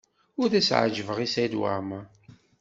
Ur 0.41 0.49
as-ɛejjbeɣ 0.59 1.17
i 1.25 1.27
Saɛid 1.33 1.53
Waɛmaṛ. 1.59 2.05